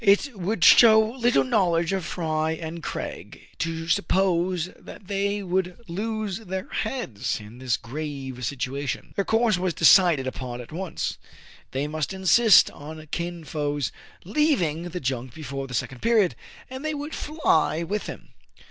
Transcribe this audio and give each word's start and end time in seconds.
It 0.03 0.35
would 0.35 0.63
show 0.63 0.99
little 0.99 1.43
knowledge 1.43 1.93
of 1.93 2.03
Fry 2.05 2.53
and 2.53 2.81
Craig 2.81 3.39
to 3.59 3.87
suppose 3.87 4.71
that 4.75 5.05
they 5.05 5.43
would 5.43 5.77
lose 5.87 6.39
their 6.39 6.67
heads 6.69 7.39
in 7.39 7.59
this 7.59 7.77
grave 7.77 8.43
situation. 8.43 9.13
Their 9.15 9.25
course 9.25 9.59
was 9.59 9.75
decided 9.75 10.25
upon 10.25 10.59
at 10.59 10.71
once: 10.71 11.19
they 11.69 11.87
must 11.87 12.13
insist 12.13 12.71
on 12.71 13.05
Kin 13.11 13.43
Fo's 13.43 13.91
leaving 14.25 14.89
the 14.89 14.99
junk 14.99 15.35
before 15.35 15.67
the 15.67 15.75
second 15.75 16.01
period, 16.01 16.33
and 16.67 16.83
they 16.83 16.95
would 16.95 17.13
fly 17.13 17.83
with 17.83 18.07
him. 18.07 18.29